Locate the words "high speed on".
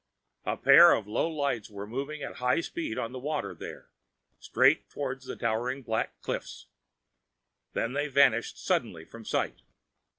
2.37-3.11